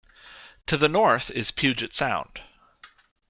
[0.65, 2.41] To the north is Puget Sound.